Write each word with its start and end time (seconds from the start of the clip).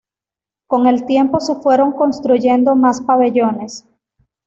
Con 0.67 0.87
el 0.87 1.05
tiempo 1.05 1.39
se 1.39 1.53
fueron 1.57 1.91
construyendo 1.91 2.75
más 2.75 3.01
pabellones. 3.01 3.85